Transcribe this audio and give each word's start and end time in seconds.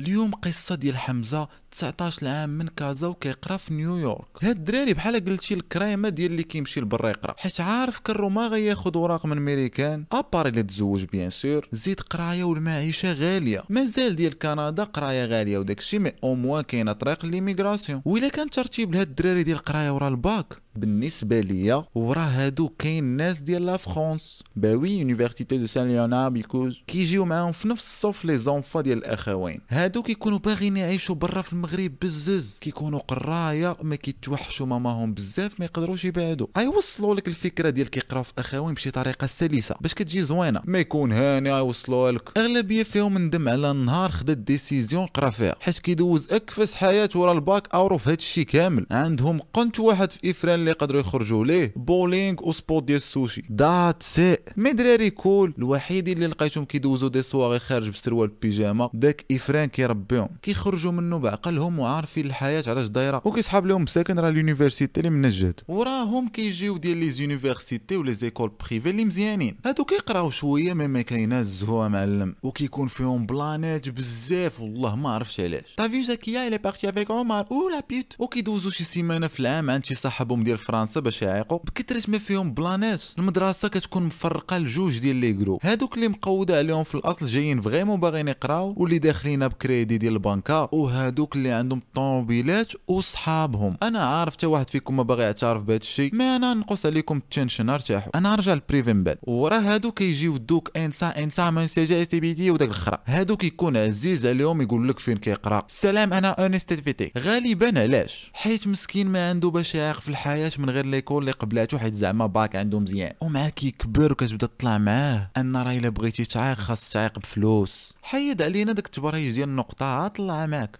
اليوم 0.00 0.30
قصة 0.30 0.74
ديال 0.74 0.96
حمزة 0.98 1.48
19 1.70 2.28
عام 2.28 2.50
من 2.50 2.66
كازا 2.68 3.06
وكيقرا 3.06 3.56
في 3.56 3.74
نيويورك 3.74 4.26
هاد 4.42 4.56
الدراري 4.56 4.94
بحال 4.94 5.24
قلتي 5.24 5.54
الكريمة 5.54 6.08
ديال 6.08 6.30
اللي 6.30 6.42
كيمشي 6.42 6.80
لبرا 6.80 7.08
يقرا. 7.08 7.34
حيت 7.38 7.60
عارف 7.60 7.98
كرو 7.98 8.28
ما 8.28 8.46
غياخد 8.46 8.96
اوراق 8.96 9.26
من 9.26 9.36
ميريكان 9.40 10.04
ابار 10.12 10.46
اللي 10.46 10.62
تزوج 10.62 11.04
بيان 11.04 11.30
سور 11.30 11.68
زيد 11.72 12.00
قراية 12.00 12.44
والمعيشة 12.44 13.12
غالية. 13.12 13.62
مازال 13.68 14.16
ديال 14.16 14.38
كندا 14.38 14.84
قراية 14.84 15.24
غالية 15.24 15.58
وداكشي 15.58 15.98
مي 15.98 16.12
أو 16.24 16.34
موان 16.34 16.62
كاينة 16.62 16.92
طريق 16.92 17.24
ليميغراسيون 17.26 18.02
وإلا 18.04 18.28
كان 18.28 18.50
ترتيب 18.50 18.94
لهاد 18.94 19.08
الدراري 19.08 19.42
ديال 19.42 19.56
القرايه 19.56 19.90
ورا 19.90 20.08
الباك 20.08 20.62
بالنسبة 20.76 21.40
ليا 21.40 21.84
وراه 21.94 22.20
هادو 22.22 22.68
كاين 22.68 23.04
ناس 23.04 23.40
ديال 23.40 23.66
لا 23.66 23.76
فرونس 23.76 24.42
باوي 24.56 24.90
يونيفرسيتي 24.90 25.56
دو 25.58 25.66
سان 25.66 25.88
ليونار 25.88 26.28
بيكوز 26.30 26.80
كيجيو 26.86 27.24
معاهم 27.24 27.52
في 27.52 27.68
نفس 27.68 27.82
الصف 27.84 28.24
لي 28.24 28.36
زونفا 28.38 28.80
ديال 28.80 28.98
الأخوين. 28.98 29.60
هادو 29.68 30.02
كيكونوا 30.02 30.38
باغيين 30.38 30.76
يعيشوا 30.76 31.14
برا 31.14 31.42
في 31.42 31.52
المغرب 31.60 31.92
بزز 32.02 32.58
كيكونوا 32.60 32.98
قراية 32.98 33.76
ما 33.82 33.96
كيتوحشوا 33.96 34.66
ماماهم 34.66 35.14
بزاف 35.14 35.60
ما 35.60 35.64
يقدروش 35.64 36.04
يبعدوا. 36.04 36.46
ايوصلوا 36.56 37.14
لك 37.14 37.28
الفكرة 37.28 37.70
ديال 37.70 37.90
كيقراو 37.90 38.22
في 38.22 38.32
اخوين 38.38 38.74
بشي 38.74 38.90
طريقة 38.90 39.26
سلسة. 39.26 39.74
باش 39.80 39.94
كتجي 39.94 40.22
زوينة. 40.22 40.60
ما 40.64 40.78
يكون 40.78 41.12
هاني 41.12 41.48
يوصلوا 41.48 42.10
لك. 42.10 42.38
أغلبية 42.38 42.82
فيهم 42.82 43.18
ندم 43.18 43.48
على 43.48 43.70
النهار 43.70 44.10
خدا 44.10 44.32
ديسيزيون 44.32 45.06
قرا 45.06 45.30
فيها. 45.30 45.56
حيت 45.60 45.78
كيدوز 45.78 46.28
أكفس 46.30 46.74
حياة 46.74 47.08
ورا 47.14 47.32
الباك 47.32 47.74
اورو 47.74 47.98
في 47.98 48.10
هادشي 48.10 48.44
كامل. 48.44 48.86
عندهم 48.90 49.40
قنت 49.52 49.80
واحد 49.80 50.12
في 50.12 50.30
إفران 50.30 50.54
اللي 50.54 50.70
يقدروا 50.70 51.00
يخرجوا 51.00 51.44
ليه. 51.44 51.72
بولينغ 51.76 52.48
وسبوت 52.48 52.84
ديال 52.84 52.96
السوشي. 52.96 53.44
دات 53.50 54.02
سي 54.02 54.36
مي 54.56 54.72
دراري 54.72 55.10
كول. 55.10 55.54
الوحيد 55.58 56.08
اللي 56.08 56.26
لقيتهم 56.26 56.64
كيدوزوا 56.64 57.08
دي 57.08 57.22
سواغي 57.22 57.58
خارج 57.58 57.88
بسروال 57.88 58.30
بيجاما 58.42 58.90
داك 58.94 59.24
إفران 59.32 59.68
كيربيهم. 59.68 60.28
كيخرجوا 60.42 60.92
منه 60.92 61.18
بعقلهم 61.50 61.78
وعارفين 61.78 62.26
الحياة 62.26 62.64
علاش 62.66 62.86
دايرة. 62.86 63.22
وكيسحاب 63.24 63.66
لهم 63.66 63.82
مساكن 63.82 64.18
راه 64.18 64.30
لونيفرسيتي 64.30 65.00
اللي 65.00 65.10
من 65.10 65.24
الجهد 65.24 65.60
وراهم 65.68 66.28
كيجيو 66.28 66.76
ديال 66.76 66.96
لي 66.96 67.10
زونيفرسيتي 67.10 67.96
ولا 67.96 68.12
زيكول 68.12 68.52
بريفي 68.60 68.90
اللي 68.90 69.04
مزيانين. 69.04 69.56
هادو 69.66 69.84
كيقراو 69.84 70.30
شوية 70.30 70.72
مي 70.72 70.86
ما 70.86 71.02
كينزهوا 71.02 71.88
معلم. 71.88 72.34
وكيكون 72.42 72.88
فيهم 72.88 73.26
بلانات 73.26 73.88
بزاف 73.88 74.60
والله 74.60 74.96
ما 74.96 75.10
عرفتش 75.10 75.40
علاش. 75.40 75.74
طافي 75.76 76.02
زكيه 76.02 76.46
الي 76.46 76.58
بارتي 76.58 76.88
افيك 76.88 77.10
عمر 77.10 77.46
أو 77.50 77.68
لا 77.68 77.82
بيت 77.88 78.14
وكيدوزو 78.18 78.70
شي 78.70 78.84
سيمانة 78.84 79.26
في 79.26 79.40
العام 79.40 79.70
عند 79.70 79.84
شي 79.84 79.94
صاحبهم 79.94 80.44
ديال 80.44 80.58
فرنسا 80.58 81.00
باش 81.00 81.22
يعيقوا 81.22 81.58
بكثرة 81.58 82.10
ما 82.10 82.18
فيهم 82.18 82.54
بلانات 82.54 83.02
المدرسة 83.18 83.68
كتكون 83.68 84.02
مفرقة 84.02 84.58
لجوج 84.58 84.98
ديال 84.98 85.16
لي 85.16 85.32
جروب 85.32 85.60
هادوك 85.62 85.94
اللي 85.94 86.08
مقودة 86.08 86.58
عليهم 86.58 86.84
في 86.84 86.94
الأصل 86.94 87.26
جايين 87.26 87.60
فريمون 87.60 88.00
باغيين 88.00 88.28
يقراو 88.28 88.74
واللي 88.76 88.98
داخلين 88.98 89.48
بكريدي 89.48 89.98
ديال 89.98 90.12
البنكة. 90.12 90.68
وهادوك 90.72 91.36
اللي 91.40 91.52
عندهم 91.52 91.82
طوموبيلات 91.94 92.72
وصحابهم. 92.88 93.76
أنا 93.82 94.02
عارف 94.02 94.34
حتى 94.34 94.46
واحد 94.46 94.70
فيكم 94.70 94.96
ما 94.96 95.02
باغي 95.02 95.22
يعترف 95.22 95.62
بهذا 95.62 95.80
الشيء 95.80 96.14
ما 96.14 96.36
أنا 96.36 96.54
نقص 96.54 96.86
عليكم 96.86 97.16
التنشن 97.16 97.68
ارتاحوا 97.68 98.18
أنا 98.18 98.30
نرجع 98.30 98.54
للبريفي 98.54 98.92
من 98.92 99.14
وراه 99.22 99.58
هادو 99.58 99.92
كيجيو 99.92 100.36
دوك 100.36 100.76
انسا 100.76 101.08
انسا 101.08 101.50
من 101.50 101.66
سي 101.66 101.84
جي 101.84 102.02
إس 102.02 102.08
تي 102.08 102.20
بي 102.20 102.34
تي 102.34 102.50
وداك 102.50 102.68
الخرا. 102.68 102.98
هادو 103.06 103.36
كيكون 103.36 103.76
عزيز 103.76 104.26
عليهم 104.26 104.62
يقول 104.62 104.88
لك 104.88 104.98
فين 104.98 105.16
كيقرا. 105.16 105.62
السلام 105.68 106.12
أنا 106.12 106.28
اونست 106.28 106.72
في 106.72 106.92
تي 106.92 107.12
غالبا 107.18 107.80
علاش؟ 107.80 108.30
حيت 108.34 108.66
مسكين 108.66 109.06
ما 109.06 109.30
عنده 109.30 109.50
باش 109.50 109.74
يعيق 109.74 110.00
في 110.00 110.08
الحياة 110.08 110.52
من 110.58 110.70
غير 110.70 110.86
ليكول 110.86 111.22
اللي 111.22 111.32
قبلاتو 111.32 111.78
حيت 111.78 111.94
زعما 111.94 112.26
باك 112.26 112.56
عنده 112.56 112.80
مزيان. 112.80 113.12
ومع 113.20 113.48
كيكبر 113.48 114.12
وكتبدا 114.12 114.46
تطلع 114.46 114.78
معاه. 114.78 115.30
أن 115.36 115.56
راه 115.56 115.72
إلا 115.72 115.88
بغيتي 115.88 116.24
تعيق 116.24 116.58
خاص 116.58 116.90
تعيق 116.90 117.18
بفلوس. 117.18 117.94
حيد 118.02 118.42
علينا 118.42 118.72
داك 118.72 118.86
التبريج 118.86 119.34
ديال 119.34 119.48
النقطة 119.48 120.08
طلع 120.08 120.46
معاك. 120.46 120.78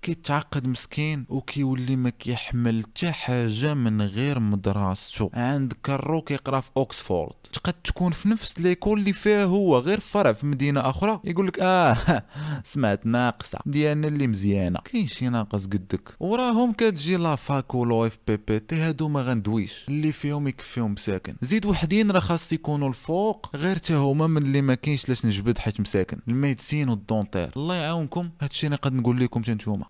كيتعقد 0.50 0.68
مسكين 0.68 1.26
وكيولي 1.28 1.96
ما 1.96 2.10
كيحمل 2.10 2.82
حتى 2.82 3.12
حاجة 3.12 3.74
من 3.74 4.02
غير 4.02 4.40
مدرسته 4.40 5.30
عند 5.34 5.72
كارو 5.82 6.22
كيقرا 6.22 6.60
في 6.60 6.70
أوكسفورد. 6.76 7.32
تقد 7.52 7.72
تكون 7.72 8.12
في 8.12 8.28
نفس 8.28 8.60
ليكول 8.60 8.98
اللي 8.98 9.12
فيها 9.12 9.44
هو 9.44 9.78
غير 9.78 10.00
فرع 10.00 10.32
في 10.32 10.46
مدينة 10.46 10.90
أخرى. 10.90 11.20
يقول 11.24 11.46
لك 11.46 11.58
آه 11.60 12.22
سمعت 12.64 13.06
ناقصة. 13.06 13.58
ديالنا 13.66 14.08
اللي 14.08 14.26
مزيانة. 14.26 14.78
كاين 14.84 15.06
شي 15.06 15.28
ناقص 15.28 15.66
قدك. 15.66 16.16
وراهم 16.20 16.72
كتجي 16.72 17.16
لا 17.16 17.36
فاك 17.36 17.74
ولو 17.74 18.06
إف 18.06 18.18
بي 18.26 18.36
بي 18.36 18.58
تي 18.58 18.76
هادو 18.76 19.08
ما 19.08 19.22
غندويش. 19.22 19.84
اللي 19.88 20.12
فيهم 20.12 20.48
يكفيهم 20.48 20.92
مساكن 20.92 21.34
زيد 21.42 21.66
وحدين 21.66 22.10
راه 22.10 22.20
خاص 22.20 22.52
يكونوا 22.52 22.88
الفوق. 22.88 23.56
غير 23.56 23.76
حتى 23.76 23.94
هما 23.94 24.26
من 24.26 24.42
اللي 24.42 24.62
ما 24.62 24.74
كاينش 24.74 25.08
لاش 25.08 25.26
نجبد 25.26 25.58
حيت 25.58 25.80
مساكن. 25.80 26.18
الميدسين 26.28 26.88
والدونتير. 26.88 27.50
الله 27.56 27.74
يعاونكم. 27.74 28.30
هادشي 28.42 28.66
اللي 28.66 28.76
قد 28.76 28.92
نقول 28.92 29.20
لكم 29.20 29.42
نتوما. 29.48 29.84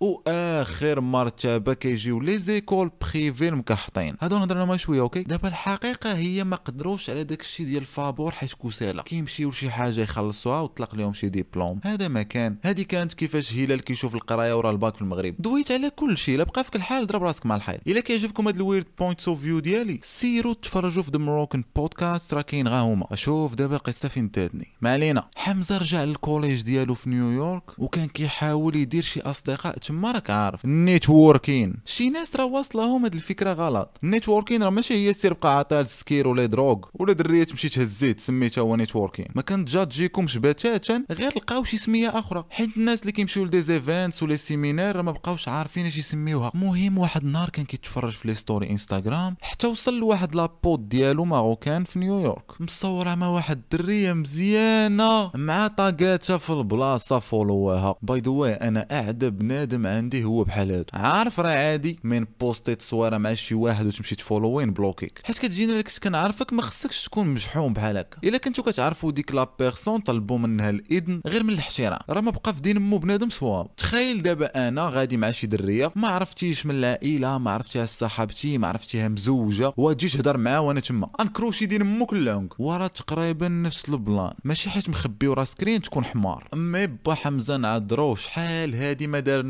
واخر 0.58 1.00
مرتبة 1.00 1.72
كيجيو 1.74 2.20
les 2.20 2.38
écoles 2.38 2.90
privées 3.00 3.48
المكحطين 3.48 4.16
هادو 4.20 4.38
نهضر 4.38 4.64
ما 4.64 4.76
شوية 4.76 5.00
okay؟ 5.00 5.22
دابا 5.22 5.48
الحقيقة 5.48 6.16
هي 6.16 6.44
ما 6.44 6.56
قدروش 6.56 7.10
على 7.10 7.24
داك 7.24 7.40
الشيء 7.40 7.66
ديال 7.66 7.82
الفابور 7.82 8.30
حيت 8.30 8.54
كسالة. 8.54 9.02
كيمشيو 9.02 9.48
لشي 9.48 9.70
حاجة 9.70 10.00
يخلصوها 10.00 10.60
وطلق 10.60 10.94
لهم 10.94 11.12
شي 11.12 11.28
ديبلوم. 11.28 11.80
هذا 11.84 12.08
ما 12.08 12.22
كان. 12.22 12.56
هذه 12.62 12.82
كانت 12.82 13.14
كيفاش 13.14 13.54
هلال 13.54 13.80
كيشوف 13.80 14.14
القراية 14.14 14.56
ورا 14.56 14.70
الباك 14.70 14.94
في 14.94 15.02
المغرب. 15.02 15.34
دويت 15.38 15.72
على 15.72 15.90
كل 15.90 16.18
شيء 16.18 16.38
لا 16.38 16.44
بقى 16.44 16.64
فيك 16.64 16.76
الحال 16.76 17.06
ضرب 17.06 17.22
راسك 17.22 17.46
مع 17.46 17.56
الحيط. 17.56 17.80
إلا 17.86 18.00
كيعجبكم 18.00 18.46
هاد 18.46 18.56
ال 18.56 18.61
weird 18.61 18.86
points 18.98 19.28
of 19.28 19.40
view 19.40 19.58
ديالي 19.58 20.00
سيروا 20.02 20.54
تفرجوا 20.54 21.02
في 21.02 21.10
The 21.10 21.18
Moroccan 21.18 21.64
Podcast 21.76 22.34
راه 22.34 22.42
كاين 22.42 22.68
غا 22.68 22.80
هما. 22.80 23.06
شوف 23.14 23.54
دابا 23.54 23.76
القصة 23.76 24.08
فين 24.08 24.30
تادني 24.30 24.68
ما 24.80 24.92
علينا. 24.92 25.28
حمزة 25.36 25.78
رجع 25.78 26.04
لل 26.04 26.17
college 26.17 26.62
ديالو 26.62 26.94
في 26.94 27.10
نيويورك 27.10 27.78
وكان 27.78 28.08
كيحاول 28.08 28.76
يدير 28.76 29.02
شي 29.02 29.20
أصدقاء 29.20 29.78
تما 29.78 30.12
راك 30.12 30.30
عارف 30.44 30.64
ال 30.64 30.74
networking 30.74 31.74
شي 31.84 32.10
ناس 32.10 32.36
راه 32.36 32.44
واصلهم 32.44 33.04
هاد 33.04 33.14
الفكرة 33.14 33.52
غلط. 33.52 33.98
ال 34.04 34.10
networking 34.10 34.62
راه 34.62 34.70
ماشي 34.70 34.94
هي 34.94 35.12
سير 35.12 35.32
بقى 35.32 35.58
عطال 35.58 35.88
سكير 35.88 36.28
ولا 36.28 36.46
drogue. 36.46 36.78
ولا 36.94 37.12
دريه 37.12 37.44
تمشي 37.44 37.68
تهزيت 37.68 38.20
سميتها 38.20 38.62
هو 38.62 38.76
networking 38.76 39.26
ما 39.34 39.42
كانت 39.42 39.68
جا 39.68 39.84
تجيكمش 39.84 40.38
بتاتا 40.38 41.04
غير 41.10 41.32
لقاو 41.36 41.64
شي 41.64 41.76
سمية 41.76 42.08
أخرى. 42.18 42.44
حيت 42.50 42.76
الناس 42.76 43.00
اللي 43.00 43.12
كيمشيو 43.12 43.44
ل 43.44 43.60
des 43.60 43.81
events 43.81 44.22
ولا 44.22 44.36
séminaire 44.36 44.96
راه 44.96 45.02
ما 45.02 45.12
بقاوش 45.12 45.48
عارفين 45.48 45.86
اش 45.86 45.98
يسميوها. 45.98 46.50
المهم 46.54 46.98
واحد 46.98 47.22
النهار 47.24 47.48
كان 47.50 47.64
كيتفرج 47.64 48.12
في 48.12 48.28
les 48.28 48.34
story 48.34 48.70
Instagram 48.70 49.36
حتى 49.42 49.66
وصل 49.66 49.98
لواحد 49.98 50.34
لابود 50.34 50.88
ديالو 50.88 51.24
ماروكان 51.24 51.84
في 51.84 51.98
نيويورك 51.98 52.60
مصوره 52.60 53.14
مع 53.14 53.28
واحد 53.28 53.60
الدرية 53.72 54.12
مزيانة 54.12 55.30
مع 55.34 55.66
طاقاتها 55.66 56.36
في 56.36 56.50
البلاصة 56.50 57.18
فولوها 57.18 57.94
by 58.02 58.18
the 58.20 58.68
أنا 58.68 58.86
اعدى 58.92 59.30
بنادم 59.30 59.86
عندي 59.86 60.24
هو 60.24 60.29
بحال 60.30 60.72
هادو 60.72 60.84
عارف 60.92 61.40
راه 61.40 61.50
عادي 61.50 61.98
من 62.04 62.26
بوستي 62.40 62.74
تصويره 62.74 63.18
مع 63.18 63.34
شي 63.34 63.54
واحد 63.54 63.86
وتمشي 63.86 64.14
تفولوين 64.14 64.70
بلوكيك. 64.70 65.20
حيت 65.24 65.38
كتجينا 65.38 65.72
لك 65.72 65.88
كنعرفك 66.02 66.52
ما 66.52 66.62
خصكش 66.62 67.04
تكون 67.04 67.26
مجحوم 67.26 67.72
بحال 67.72 67.96
هكا. 67.96 68.18
إلا 68.24 68.38
كنتو 68.38 68.62
كتعرفوا 68.62 69.10
ديك 69.10 69.34
la 69.34 69.48
personne 69.58 70.00
طلبوا 70.00 70.38
منها 70.38 70.70
الإذن 70.70 71.20
غير 71.26 71.42
من 71.42 71.54
الاحترام. 71.54 71.98
راه 72.10 72.20
ما 72.20 72.30
بقى 72.30 72.54
في 72.54 72.60
دين 72.60 72.78
مو 72.78 72.98
بنادم 72.98 73.30
صواب. 73.30 73.76
تخيل 73.76 74.22
دابا 74.22 74.68
أنا 74.68 74.88
غادي 74.88 75.16
مع 75.16 75.30
شي 75.30 75.46
درية 75.46 75.92
ما 75.96 76.08
عرفتيش 76.08 76.66
من 76.66 76.74
العائلة 76.74 77.38
ما 77.38 77.50
عرفتيها 77.50 77.86
صاحبتي 77.86 78.58
ما 78.58 78.68
عرفتيها 78.68 79.08
مزوجة 79.08 79.72
وتجي 79.76 80.08
تهضر 80.08 80.36
معاها 80.36 80.58
وأنا 80.58 80.80
تما. 80.80 81.10
انكروشي 81.20 81.66
دين 81.66 81.82
مو 81.82 82.06
كلونك 82.06 82.60
ورا 82.60 82.86
تقريبا 82.86 83.48
نفس 83.48 83.88
البلان. 83.88 84.32
ماشي 84.44 84.70
حيت 84.70 84.88
مخبي 84.88 85.28
ورا 85.28 85.44
سكرين 85.44 85.82
تكون 85.82 86.04
حمار. 86.04 86.48
مي 86.54 86.86
با 86.86 87.14
حمزه 87.14 87.56
نعذرو 87.56 88.14
شحال 88.14 88.74
هادي 88.74 89.06
ما 89.06 89.20
دار 89.20 89.46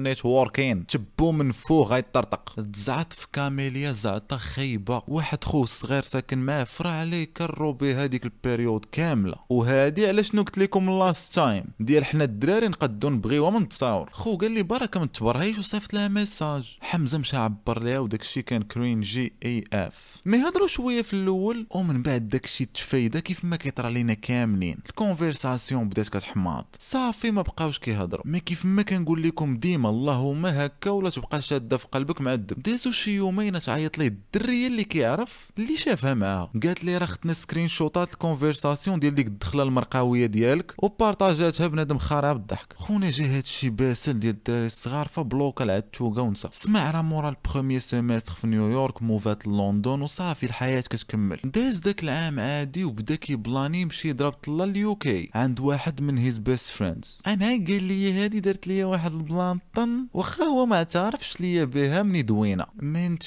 نيتوركين 0.61 0.87
تبو 0.87 1.33
من 1.33 1.53
فوق 1.53 1.89
غيطرطق 1.89 2.67
تزعط 2.73 3.13
في 3.13 3.27
كاميليا 3.33 3.93
زعطه 3.93 4.37
خايبة. 4.37 5.03
واحد 5.09 5.45
خو 5.45 5.67
صغير 5.67 6.03
ساكن 6.03 6.39
معاه 6.39 6.65
فرع 6.65 6.91
عليه 6.91 7.25
كرو 7.25 7.73
به 7.73 8.05
هذيك 8.05 8.25
البيريود 8.25 8.85
كاملة. 8.93 9.37
وهادي 9.49 10.09
علاش 10.09 10.31
شنو 10.31 10.43
قلت 10.43 10.59
لكم 10.59 10.91
لاست 10.91 11.35
تايم 11.35 11.65
ديال 11.81 12.05
حنا 12.05 12.25
الدراري 12.25 12.69
نقدو 12.69 13.11
نبغيوها 13.11 13.51
من 13.51 13.63
التصاور 13.63 14.09
خو 14.13 14.37
قال 14.37 14.51
لي 14.53 14.63
بركه 14.63 15.01
ما 15.01 15.07
تبرهيش 15.07 15.59
وصيفط 15.59 15.95
لها 15.95 16.09
ميساج. 16.09 16.77
حمزة 16.81 17.19
مشى 17.19 17.37
عبر 17.37 17.83
ليها 17.83 17.99
وداك 17.99 18.23
الشيء 18.23 18.43
كان 18.43 18.63
كرينجي 18.63 19.33
اي 19.45 19.65
اف. 19.73 20.17
مي 20.25 20.39
هضروا 20.39 20.67
شوية 20.67 21.03
في 21.03 21.13
الأول. 21.13 21.67
ومن 21.71 22.03
بعد 22.03 22.29
داك 22.29 22.45
الشيء 22.45 22.69
تفايدة 22.75 23.21
كيف 23.21 23.45
ما 23.45 23.57
كيطرى 23.57 23.93
لينا 23.93 24.15
كاملين. 24.15 24.79
الكونفرساسيون 24.89 25.89
بدات 25.89 26.09
كتحماض. 26.09 26.67
صافي 26.79 27.31
ما 27.31 27.43
بقاوش 27.43 27.79
كيهضروا 27.79 28.27
مي 28.27 28.41
كيف 28.41 28.65
ما 28.65 28.83
كنقول 28.83 29.23
لكم 29.23 29.57
ديما 29.57 29.91
اللهم 29.91 30.47
هكا 30.51 30.91
ولا 30.91 31.11
تبقى 31.11 31.43
شادة 31.43 31.77
في 31.77 31.87
قلبك 31.93 32.21
معذب 32.21 32.63
دازو 32.63 32.91
شي 32.91 33.11
يومين 33.11 33.61
تعيط 33.61 33.99
ليه 33.99 34.07
الدريه 34.07 34.67
اللي 34.67 34.85
كيعرف 34.85 35.51
اللي 35.59 35.77
شافها 35.77 36.15
معاها. 36.15 36.51
قالت 36.63 36.85
لي 36.85 36.99
راه 36.99 37.07
خدنا 37.07 37.33
screenshot 37.33 38.13
ات 38.13 38.19
ال 38.19 38.25
conversation 38.25 39.01
ديال 39.01 39.15
ديك 39.15 39.27
الدخلة 39.27 39.63
المرقاوية 39.63 40.27
ديالك 40.27 40.75
وبارطاجاتها 40.79 41.67
بنادم 41.67 41.99
خارع 41.99 42.33
بالضحك. 42.33 42.73
خونا 42.77 43.11
جا 43.11 43.37
هادشي 43.37 43.71
باسل 43.71 44.21
ديال 44.21 44.35
الدراري 44.35 44.67
الصغار 44.67 45.09
فبلوكا 45.09 45.65
العتوقة 45.65 46.23
ونسى. 46.23 46.49
سمع 46.53 46.91
راه 46.91 47.03
مورا 47.03 47.29
ال 47.29 47.35
premier 47.35 47.81
semestre 47.81 48.33
في 48.35 48.47
نيويورك 48.47 49.03
move 49.03 49.38
ات 49.38 49.47
لندن 49.47 50.03
وصافي 50.03 50.47
الحياة 50.47 50.81
كتكمل. 50.81 51.41
داز 51.45 51.79
داك 51.79 52.03
العام 52.03 52.41
عادي 52.41 52.85
وبدا 52.85 53.15
كيبلاني 53.15 53.81
يمشي 53.81 54.09
يضرب 54.09 54.33
طلا 54.33 54.65
ال 54.65 54.87
UK 54.87 55.31
عند 55.35 55.61
واحد 55.61 56.03
من 56.03 56.19
his 56.19 56.39
best 56.39 56.71
friends 56.71 57.23
أنا 57.27 57.47
قال 57.47 57.83
لي 57.83 58.13
هادي 58.13 58.41
درت 58.41 58.67
لي 58.67 58.85
واحد 58.85 59.13
ال 59.13 59.22
plan 59.22 59.59
طن 59.75 60.07
واخا 60.15 60.40
هو 60.45 60.67
ما 60.67 60.77
اعترفش 60.77 61.41
ليا 61.41 61.65
بها 61.65 62.03
مني 62.03 62.23
دوينة. 62.23 62.67
من 62.83 63.19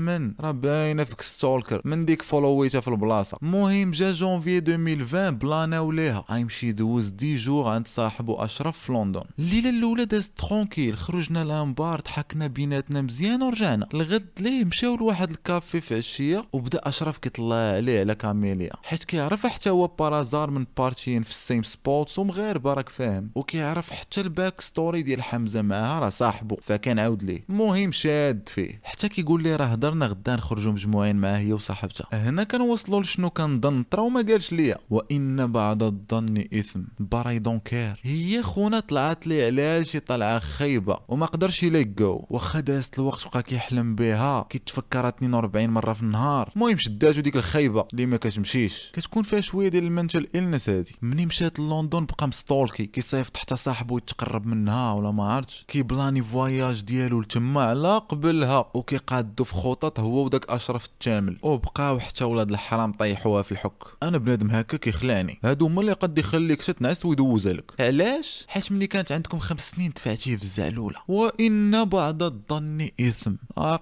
من 0.00 0.34
راه 0.40 0.50
باينه 0.50 1.04
فيك 1.04 1.20
stalker 1.20 1.80
من 1.84 2.04
ديك 2.04 2.22
فولويتها 2.22 2.80
في 2.80 2.88
البلاصة. 2.88 3.38
المهم 3.42 3.90
جا 3.90 4.12
جونفي 4.12 4.58
2020 4.58 5.30
بلانا 5.30 5.80
وليها. 5.80 6.24
غيمشي 6.30 6.68
يدوز 6.68 7.08
des 7.08 7.36
jours 7.36 7.68
عند 7.68 7.86
صاحبو 7.86 8.34
أشرف 8.34 8.78
في 8.78 8.92
لندن. 8.92 9.22
الليلة 9.38 9.70
الأولى 9.70 10.04
دازت 10.04 10.38
tranquille 10.38 10.96
خرجنا 10.98 11.44
ل 11.44 11.53
un 11.53 11.72
bar 11.72 12.00
ضحكنا 12.00 12.46
بيناتنا 12.46 13.02
مزيان 13.02 13.42
ورجعنا. 13.42 13.88
الغد 13.94 14.26
ليه 14.40 14.64
مشاو 14.64 14.96
لواحد 14.96 15.30
الكافي 15.30 15.80
في 15.80 15.96
عشية 15.96 16.44
وبدا 16.52 16.80
أشرف 16.88 17.18
كيطلع 17.18 17.56
عليه 17.56 18.00
على 18.00 18.14
كاميليا. 18.14 18.72
حيت 18.82 19.04
كيعرف 19.04 19.46
حتى 19.46 19.70
هو 19.70 19.86
par 19.86 20.07
hasard 20.07 20.50
من 20.50 20.66
party 20.78 21.09
ين 21.09 21.22
في 21.22 21.30
ال 21.30 21.36
same 21.36 21.62
spots 21.62 22.18
ومغاربه 22.18 22.74
راك 22.74 22.88
فاهم. 22.88 23.30
وكيعرف 23.34 23.90
حتى 23.90 24.20
ال 24.20 24.60
backstory 24.60 25.02
ديال 25.02 25.22
حمزة 25.22 25.62
معاها 25.62 26.00
راه 26.00 26.08
صاحبو 26.44 26.56
فكان 26.62 26.98
عاود 26.98 27.22
ليه. 27.22 27.44
المهم 27.50 27.92
شاد 27.92 28.48
فيه. 28.48 28.80
حتى 28.84 29.08
كيقول 29.08 29.42
لي 29.42 29.56
راه 29.56 29.64
هضرنا 29.64 30.06
غدا 30.06 30.36
نخرجوا 30.36 30.72
مجموعين 30.72 31.16
معاه 31.16 31.38
هي 31.38 31.52
وصاحبتها. 31.52 32.06
هنا 32.12 32.44
كنوصلوا 32.44 33.00
لشنو 33.02 33.30
كنظن. 33.30 33.82
طرا 33.82 34.02
وما 34.02 34.22
قالش 34.22 34.52
ليا. 34.52 34.78
وإن 34.90 35.52
بعد 35.52 35.82
الظن 35.82 36.44
إثم. 36.54 36.80
but 36.98 37.38
I 37.38 37.41
don't 37.41 37.58
care 37.58 38.00
هي 38.02 38.42
خونا 38.42 38.80
طلعت 38.80 39.26
لي 39.26 39.46
على 39.46 39.84
شي 39.84 40.00
طلعه 40.00 40.38
خايبة. 40.38 40.98
وما 41.08 41.26
قدرش 41.26 41.62
يليكو 41.62 42.26
واخا 42.30 42.60
دازت 42.60 42.98
الوقت 42.98 43.28
بقى 43.28 43.42
كيحلم 43.42 43.94
بها. 43.94 44.46
كيتفكرها 44.50 45.08
42 45.08 45.70
مرة 45.70 45.92
في 45.92 46.02
النهار. 46.02 46.50
المهم 46.56 46.78
شداتو 46.78 47.20
ديك 47.20 47.36
الخايبة. 47.36 47.84
اللي 47.92 48.06
ما 48.06 48.16
كتمشيش؟ 48.16 48.90
كتكون 48.92 49.22
فيها 49.22 49.40
شوية 49.40 49.68
ديال 49.68 49.84
ال 49.84 49.90
mental 49.90 50.26
illness 50.34 50.68
هادي. 50.68 50.96
مني 51.02 51.26
مشات 51.26 51.58
لندن 51.60 52.06
بقى 52.06 52.28
مستولكي. 52.28 52.86
كيصيفط 52.86 53.36
حتى 53.36 53.56
صاحبو 53.56 53.98
يتقرب 53.98 54.46
منها 54.46 54.92
ولا 54.92 55.10
ما 55.10 55.24
عرفتش. 55.24 55.64
كيبلاني 55.68 56.20
voyage 56.34 56.80
ديالو 56.80 57.20
لتما 57.20 57.62
على 57.62 57.98
قبلها. 57.98 58.70
وكيقادو 58.74 59.44
في 59.44 59.54
خطط 59.54 60.00
هو 60.00 60.24
وداك 60.24 60.50
أشرف 60.50 60.86
التامل. 60.86 61.38
وبقاو 61.42 61.98
حتى 61.98 62.24
ولاد 62.24 62.50
الحرام 62.50 62.92
طيحوها 62.92 63.42
في 63.42 63.52
الحك. 63.52 63.84
أنا 64.02 64.18
بنادم 64.18 64.50
هكا 64.50 64.76
كيخلعني. 64.76 65.38
هادو 65.44 65.66
هما 65.66 65.80
اللي 65.80 65.92
قد 65.92 66.18
يخليك 66.18 66.62
تتنعس 66.62 67.06
ويدوزها 67.06 67.52
لك 67.52 67.72
علاش؟ 67.80 68.44
حيت 68.48 68.72
ملي 68.72 68.86
كانت 68.86 69.12
عندكم 69.12 69.38
خمس 69.38 69.70
سنين 69.70 69.92
دفعتيه 69.96 70.36
في 70.36 70.42
الزعلولة. 70.42 70.96
وإن 71.08 71.84
بعد 71.84 72.22
الظن 72.22 72.88
إثم. 73.00 73.34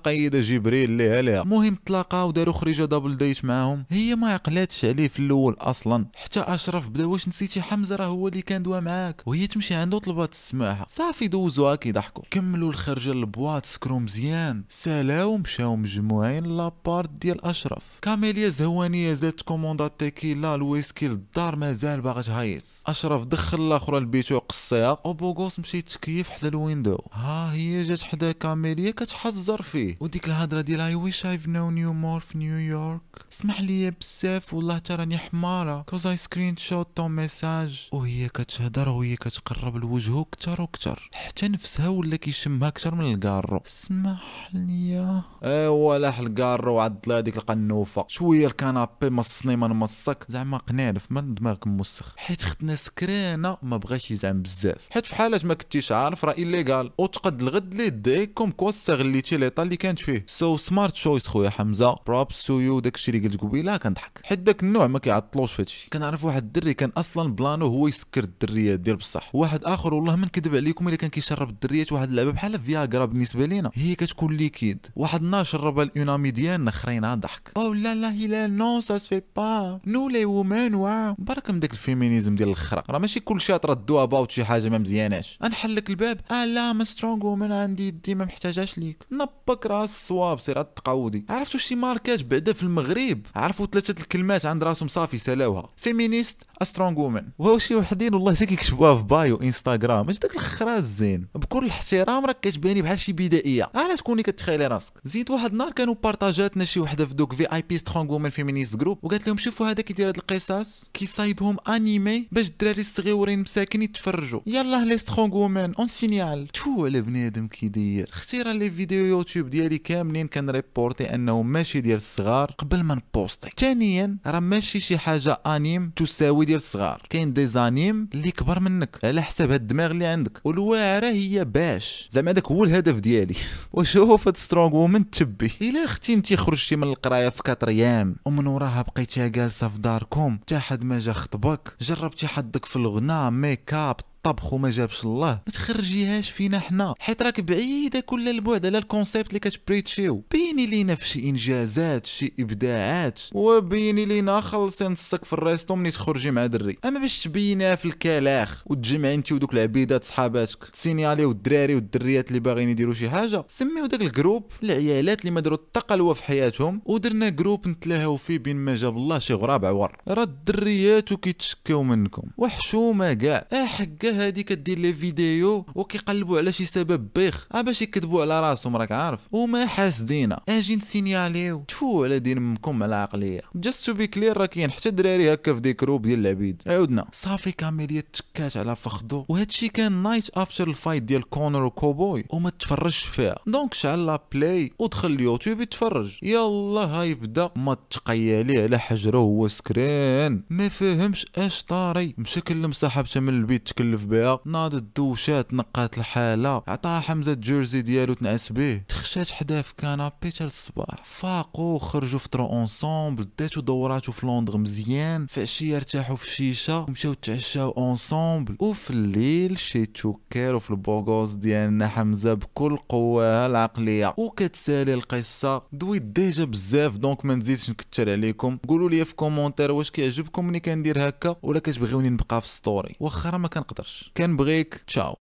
قيد 0.05 0.37
جبريل 0.37 0.91
ليها 0.91 1.23
ليها 1.23 1.43
المهم 1.43 1.75
تلاقاو 1.87 2.31
داروا 2.31 2.55
خريجة 2.55 2.85
double 2.85 3.17
date 3.17 3.45
معاهم. 3.45 3.85
هي 3.91 4.15
ما 4.15 4.33
عقلاتش 4.33 4.85
عليه 4.85 5.09
في 5.09 5.19
الأول 5.19 5.57
أصلا. 5.61 6.07
حتى 6.15 6.41
أشرف 6.41 6.89
بدا 6.89 7.07
واش 7.07 7.29
نسيتي 7.29 7.63
حمزة؟ 7.63 7.97
راه 7.97 8.07
هو 8.07 8.29
اللي 8.29 8.43
كان 8.43 8.63
دوا 8.63 8.81
معاك. 8.81 9.23
وهي 9.27 9.47
تمشي 9.47 9.75
عنده 9.75 9.99
طلبات 9.99 10.33
السماحة. 10.33 10.87
صافي 10.89 11.29
دوزوها 11.29 11.75
كيضحكوا 11.75 12.25
كملوا 12.43 12.71
الخرجه 12.71 13.11
لل 13.11 13.27
boîte 13.27 13.67
سكرو 13.67 13.99
مزيان. 13.99 14.65
سالاو 14.69 15.37
مشاو 15.37 15.77
مجموعين 15.77 16.45
ل 16.57 16.65
appart 16.65 17.11
ديال 17.11 17.45
أشرف. 17.45 17.83
كاميليا 18.03 18.49
زهوانيه 18.49 19.13
زادت 19.13 19.43
كوموندا 19.43 19.89
تيكيلا 19.89 20.55
الويسكي 20.55 21.09
للدار 21.09 21.57
مازال 21.57 22.01
باغا 22.01 22.23
تهيص. 22.23 22.83
أشرف 22.87 23.25
دخل 23.25 23.61
الاخرى 23.61 24.01
لبيتو 24.01 24.39
قصيها 24.39 24.99
و 25.05 25.11
beau 25.11 25.33
gosse 25.33 25.61
مشي 25.61 25.83
تكيف 25.83 26.31
حدا 26.31 26.49
ال 26.49 26.55
window. 26.55 26.99
ها 27.13 27.53
هي 27.53 27.83
جات 27.83 28.03
حدا 28.03 28.33
كاميليا 28.33 28.91
كتحزر 28.91 29.63
فيه. 29.63 29.97
وديك 30.01 30.27
الهضرة 30.27 30.61
ديال 30.61 30.81
I 30.81 30.95
wish 30.95 31.27
I've 31.27 31.49
known 31.49 31.79
you 31.79 31.93
more 31.93 32.21
في 32.21 32.39
نيويورك. 32.39 33.03
اسمح 33.33 33.61
لي 33.61 33.91
بزاف 33.91 34.55
والله 34.55 34.79
تراني 34.79 35.19
حمارة. 35.19 35.83
cause 35.83 36.07
I 36.07 36.17
screenshot 36.17 36.89
ton 36.97 37.11
message. 37.11 37.89
وهي 37.93 38.29
كتهضر 38.29 38.89
وهي 38.89 39.17
كتقرب 39.17 39.77
لوجهو 39.77 40.25
كتر 40.25 40.63
وكتر. 40.63 41.11
حتى 41.13 41.49
نفسها 41.49 41.89
ولا 41.89 42.17
كيشمها 42.17 42.71
كتر 42.71 42.95
من 42.95 43.15
الكارو. 43.15 43.63
اسمح 43.67 44.51
لي. 44.53 45.23
أيوا 45.45 45.99
لاح 45.99 46.19
الكارو 46.19 46.81
عض 46.81 46.99
لها 47.07 47.21
ديك 47.21 47.37
القنوفة. 47.37 48.05
شوية 48.09 48.47
الكنابي 48.47 49.11
مصني 49.11 49.57
من 49.57 49.69
مصك 49.69 50.25
زعما 50.29 50.59
قنارف 50.59 51.13
من 51.13 51.35
دماغك 51.35 51.67
موسخ. 51.67 52.17
حيت 52.17 52.43
ختنا 52.43 52.75
سكرانه 52.75 53.57
ما 53.63 53.77
بغاش 53.77 54.11
يزعم 54.11 54.43
بزاف. 54.43 54.87
حيت 54.91 55.07
في 55.07 55.15
حالات 55.15 55.45
ما 55.45 55.55
كنتيش 55.55 55.93
عارف 55.93 56.25
راه 56.25 56.35
illégal 56.39 56.91
وتقد 56.99 57.43
الغد 57.43 57.75
لي 57.75 57.91
ديكم 57.91 58.51
quoi 58.51 58.69
استغليتي 58.69 59.37
l'état 59.37 59.63
اللي 59.63 59.77
كانت 59.77 59.99
فيه. 59.99 60.25
so 60.29 60.57
smart 60.57 60.97
choice 60.97 61.27
خويا 61.27 61.51
حمزة. 61.51 61.97
props 62.07 62.47
to 62.47 62.61
you 62.61 62.81
داكشي 62.81 63.22
قلت 63.23 63.41
قبيله 63.41 63.77
كنضحك 63.77 64.21
حيت 64.25 64.39
داك 64.39 64.63
النوع 64.63 64.87
ما 64.87 64.99
كيعطلوش 64.99 65.53
فهادشي 65.53 65.89
كنعرف 65.93 66.25
واحد 66.25 66.43
الدري 66.43 66.75
كان 66.75 66.91
أصلا 66.97 67.35
بلانو 67.35 67.67
هو 67.67 67.89
يسكر 67.89 68.25
الدريات 68.25 68.81
ديال 68.81 68.97
بصح. 68.97 69.35
واحد 69.35 69.65
آخر 69.65 69.95
والله 69.95 70.17
ما 70.17 70.27
نكذب 70.27 70.55
عليكم 70.55 70.89
إلا 70.89 70.97
كان 70.97 71.11
كيشرب 71.11 71.51
الدريات 71.51 71.93
واحد 71.93 72.09
اللعبة 72.09 72.31
بحال 72.31 72.61
فياغرا 72.61 73.05
بالنسبة 73.05 73.47
لينا. 73.47 73.71
هي 73.75 73.95
كتكون 73.95 74.37
ليكيد 74.37 74.87
واحد 74.97 75.23
النهار 75.23 75.45
شربها 75.45 75.85
الأونامي 75.85 76.31
ديالنا 76.31 76.71
خرينا 76.71 77.15
ضحك. 77.15 77.53
أو 77.57 77.73
لا 77.73 77.95
لا 77.95 78.09
هلا 78.09 78.47
نو 78.47 78.81
سا 78.81 78.99
سفي 78.99 79.23
با 79.37 79.81
نو 79.87 80.09
لي 80.09 80.25
وومن 80.25 80.75
واو. 80.75 81.15
برك 81.19 81.51
من 81.51 81.61
داك 81.61 81.73
الفيمينيزم 81.73 82.35
ديال 82.35 82.49
الاخرى 82.49 82.83
راه 82.91 82.99
ماشي 82.99 83.21
كلشي 83.21 83.59
تردوها 83.59 84.05
باوت 84.05 84.31
شي 84.31 84.45
حاجة 84.45 84.69
ما 84.69 84.79
مزياناش. 84.79 85.39
نحل 85.43 85.77
لك 85.77 85.91
الباب. 85.91 86.21
آه 86.31 86.45
لا 86.45 86.73
ما 86.73 86.85
سترونغ 86.85 87.27
وومن 87.27 87.53
عندي 87.53 87.87
يدي 87.89 88.15
ما 88.15 88.25
محتاجاش 88.25 88.79
ليك. 88.79 89.07
نبك 89.13 89.67
راس 89.67 89.91
الصواب 89.91 90.41
سير 90.41 90.63
تقاودي 90.63 91.25
عرفتوا 91.29 91.61
شي 91.61 91.75
ماركات 91.75 92.25
بعدا 92.25 92.53
في 92.53 92.63
المغرب؟ 92.63 93.12
عرفوا 93.35 93.67
ثلاثة 93.67 94.03
الكلمات 94.03 94.47
عند 94.47 94.65
راسهم 94.65 94.89
صافي 94.89 95.19
سالاوها 95.19 95.69
فيمينيست 95.77 96.43
سترونغ 96.63 97.01
وومن 97.01 97.23
وهو 97.39 97.59
شي 97.59 97.75
وحدين 97.75 98.15
والله 98.15 98.35
حتى 98.35 98.47
كيكتبوها 98.47 98.97
في 98.97 99.03
بايو 99.03 99.37
إنستغرام. 99.37 100.09
اش 100.09 100.19
داك 100.19 100.35
الخراز 100.35 100.85
زين؟ 100.85 101.27
بكل 101.35 101.65
الاحترام 101.65 102.27
راك 102.27 102.41
كتباني 102.41 102.83
بحال 102.83 102.99
شي 102.99 103.13
بدائية. 103.13 103.71
علاش 103.75 103.99
تكوني 103.99 104.23
كتخيلي 104.23 104.67
راسك؟ 104.67 104.93
زيد 105.05 105.31
واحد 105.31 105.51
النهار 105.53 105.73
كانوا 105.73 105.95
بارطاجاتنا 106.05 106.65
شي 106.65 106.81
وحدة 106.81 107.07
في 107.07 107.15
دوك 107.15 107.33
في 107.33 107.45
اي 107.45 107.63
بي 107.69 107.79
سترونغ 107.79 108.13
وومن 108.13 108.31
فيمينيست 108.31 108.77
جروب 108.77 108.99
وقالت 109.03 109.27
لهم 109.27 109.37
شوفوا 109.37 109.67
هذا 109.67 109.83
كيدير 109.83 110.09
هاد 110.09 110.17
القصص 110.17 110.91
كيصايبهم 110.95 111.57
انيمي 111.69 112.29
باش 112.33 112.49
الدراري 112.49 112.81
الصغيورين 112.81 113.41
مساكن 113.41 113.83
يتفرجوا. 113.83 114.41
يلاه 114.47 114.85
les 114.85 114.99
strong 114.99 115.37
women 115.37 115.75
on 115.75 115.87
signale 115.87 116.49
تفو 116.49 116.87
على 116.87 117.01
بنادم 117.01 117.47
كيدير؟ 117.47 118.09
أختي 118.13 118.43
راه 118.43 118.53
les 118.53 118.71
vidéos 118.71 119.05
YouTube 119.05 119.51
ديالي 119.51 119.79
كاملين 119.79 120.27
كنريبورتي 120.27 121.15
أنه 121.15 121.43
ماشي 121.43 121.81
ديال 121.81 121.97
الصغار. 121.97 122.55
قبل 122.59 122.83
ما 122.83 123.01
نبوستي 123.09 123.51
ثانيا 123.59 124.17
راه 124.27 124.41
ماشي 124.41 124.81
شي 124.81 124.99
حاجة 124.99 125.41
أنيم 125.47 125.91
تساوي 125.97 126.45
ديال 126.45 126.57
الصغار. 126.57 127.03
كاين 127.11 127.33
des 127.33 127.47
animes 127.47 128.09
اللي 128.15 128.31
كبر 128.31 128.61
منك 128.61 128.99
على 129.05 129.23
حساب 129.23 129.51
هاد 129.51 129.61
الدماغ 129.61 129.91
اللي 129.91 130.07
عندك. 130.07 130.41
والواعرة 130.45 131.07
هي 131.07 131.45
باش. 131.45 132.09
زعما 132.11 132.33
داك 132.33 132.47
هو 132.47 132.65
الهدف 132.65 133.01
ديالي. 133.01 133.35
وشوف 133.73 134.29
هاد 134.29 134.37
strong 134.37 134.77
woman 134.77 135.11
تشبي 135.11 135.53
إلا 135.63 135.85
أختي 135.85 136.15
انت 136.15 136.35
خرجتي 136.35 136.77
من 136.77 136.89
القراية 136.89 137.29
في 137.29 137.43
quatrième 137.43 138.17
ومن 138.25 138.47
وراها 138.47 138.83
بقيتي 138.83 139.29
جالسة 139.29 139.69
في 139.69 139.79
داركم 139.79 140.39
حتى 140.43 140.59
حد 140.59 140.85
ما 140.85 140.99
جا 140.99 141.13
خطبك 141.13 141.75
جربتي 141.81 142.27
حظك 142.27 142.65
في 142.65 142.77
الغناء 142.77 143.31
make 143.31 143.75
up 143.75 143.97
الطبخ 144.27 144.53
وما 144.53 144.71
جابش 144.71 145.05
الله. 145.05 145.41
ما 145.47 145.53
تخرجيهاش 145.53 146.31
فينا 146.31 146.59
حنا. 146.59 146.95
حيت 146.99 147.23
راك 147.23 147.41
بعيدة 147.41 148.01
كل 148.01 148.29
البعد 148.29 148.67
على 148.67 148.79
الكونسيبت 148.79 149.29
اللي 149.29 149.41
كتبريتشيو. 149.41 150.25
بيني 150.31 150.67
لينا 150.67 150.95
في 150.95 151.09
شي 151.09 151.29
إنجازات 151.29 152.07
شي 152.07 152.33
إبداعات. 152.41 153.21
وبيني 153.33 154.05
لينا 154.05 154.41
خلصي 154.41 154.85
نصك 154.85 155.25
في 155.25 155.33
الريستو 155.33 155.77
ملي 155.77 155.91
تخرجي 155.91 156.31
مع 156.31 156.47
دري. 156.47 156.77
أما 156.85 157.01
باش 157.01 157.23
تبينيها 157.23 157.75
في 157.75 157.85
الكلاخ 157.85 158.63
وتجمعي 158.67 159.15
انت 159.15 159.33
ودوك 159.33 159.55
العبيدات 159.55 160.05
صحاباتك. 160.05 160.65
تسينياليو 160.65 161.31
الدراري 161.31 161.75
والدريات 161.75 162.29
اللي 162.29 162.41
باغيين 162.41 162.69
يديروا 162.69 162.95
شي 162.95 163.11
حاجة. 163.11 163.45
سميو 163.49 163.87
داك 163.87 164.01
الجروب 164.01 164.53
العيالات 164.63 165.21
اللي 165.21 165.31
ما 165.31 165.41
داروا 165.41 165.59
حتى 165.59 165.81
قلوه 165.81 166.15
في 166.15 166.25
حياتهم. 166.25 166.83
ودرنا 166.85 167.29
جروب 167.29 167.69
نتلاهاو 167.69 168.17
فيه 168.17 168.39
بين 168.39 168.57
ما 168.57 168.77
جاب 168.77 168.97
الله 168.97 169.19
شي 169.19 169.35
غراب 169.35 169.65
عور. 169.65 169.97
راه 170.09 170.23
الدريات 170.23 171.13
وكيتشكاو 171.13 171.83
منكم. 171.83 172.23
وحشومة 172.39 173.13
كاع. 173.13 173.47
حقا 173.53 174.12
هادي 174.13 174.43
كدير 174.43 174.79
لي 174.79 174.93
فيديو 174.93 175.67
وكيقلبوا 175.75 176.39
على 176.39 176.53
شي 176.53 176.65
سبب 176.65 177.09
بيخ. 177.17 177.47
آه 177.55 177.61
باش 177.61 177.83
يكذبوا 177.83 178.23
على 178.23 178.41
راسهم 178.41 178.77
راك 178.77 178.93
عارف. 178.93 179.21
وما 179.33 179.67
حاسدينا 179.67 180.41
أجي 180.49 180.77
نسينياليو. 180.77 181.65
تفو 181.69 182.05
على 182.05 182.19
دين 182.19 182.37
امكم 182.37 182.83
على 182.83 182.95
عقلية. 182.95 183.41
جاست 183.55 183.87
تو 183.87 183.95
بي 183.95 184.07
كلير 184.07 184.37
راه 184.37 184.47
كاين 184.47 184.71
حتى 184.71 184.91
دراري 184.91 185.33
هكا 185.33 185.55
في 185.55 185.61
ديك 185.61 185.81
جروب 185.81 186.03
ديال 186.03 186.19
العبيد. 186.19 186.63
عودنا 186.67 187.05
صافي 187.13 187.53
كاميليا 187.53 188.03
تكات 188.13 188.57
على 188.57 188.77
فخدو. 188.77 189.25
وهادشي 189.29 189.69
كان 189.69 189.93
نايت 190.03 190.31
افتر 190.35 190.69
الفايت 190.69 191.03
ديال 191.03 191.29
كونر 191.29 191.65
وكوبوي. 191.65 192.25
وما 192.31 192.51
تفرجش 192.51 193.05
فيها. 193.05 193.39
دونك 193.47 193.75
شعل 193.75 194.07
لا 194.07 194.23
بلاي 194.33 194.73
ودخل 194.79 195.11
اليوتيوب 195.11 195.61
يتفرج. 195.61 196.19
يلا 196.23 197.05
يبدأ. 197.05 197.51
ما 197.57 197.77
تقيا 197.91 198.43
ليه 198.43 198.63
على 198.63 198.79
حجره 198.79 199.19
هو 199.19 199.49
سكران 199.49 200.43
ما 200.51 200.69
فهمش 200.69 201.27
اش 201.37 201.63
طاري. 201.63 202.15
مشى 202.19 202.41
كلم 202.41 202.73
صاحبته 202.73 203.21
من 203.21 203.29
البيت 203.29 203.69
تكلف 203.69 204.02
بها 204.05 204.41
ناضت 204.47 204.85
دوشات 204.97 205.55
نقات 205.55 205.99
الحالة. 205.99 206.63
عطاها 206.69 207.01
حمزة 207.01 207.35
جيرزي 207.35 207.83
ديالو 207.83 208.15
تنعس 208.15 208.53
به. 208.53 208.81
تخشات 209.03 209.31
حداه 209.31 209.61
في 209.63 209.75
كنابي 209.81 210.31
حتى 210.31 210.45
الصباح 210.45 211.05
فاقوا 211.05 211.79
خرجوا 211.79 212.19
فطروا 212.19 212.49
اونصومبل 212.49 213.29
داتو 213.39 213.61
دوراتو 213.61 214.13
في 214.13 214.27
لندن 214.27 214.61
مزيان. 214.61 215.27
في 215.27 215.41
عشيه 215.41 215.77
ارتاحوا 215.77 216.17
في 216.17 216.25
الشيشه 216.25 216.79
ومشاو 216.79 217.15
تعشاو 217.15 217.71
اونصومبل 217.71 218.57
وفي 218.61 218.91
الليل 218.91 219.59
شيتو 219.59 220.15
كيرو 220.31 220.59
في 220.59 220.71
البوغوز 220.71 221.35
ديالنا 221.35 221.89
حمزة 221.89 222.35
بكل 222.35 222.77
قواها 222.77 223.47
العقلية. 223.47 224.15
وكتسالي 224.17 224.95
القصة. 224.95 225.63
دويت 225.73 226.03
déjà 226.03 226.45
بزاف 226.45 226.97
donc 226.97 227.25
ما 227.25 227.35
نزيدش 227.35 227.71
نكثر 227.71 228.11
عليكم. 228.11 228.59
قولوا 228.69 228.91
لي 228.91 229.05
في 229.05 229.15
commentaire 229.15 229.73
واش 229.73 229.91
كيعجبكم 229.91 230.45
ملي 230.45 230.61
كندير 230.61 231.09
هكا 231.09 231.37
ولا 231.43 231.59
كتبغيوني 231.59 232.11
نبقى 232.11 232.41
في 232.41 232.49
story 232.49 232.97
واخا 233.01 233.37
ما 233.37 233.49
كنقدرش. 233.49 234.13
كنبغيك 234.17 234.85
تشاو. 234.87 235.22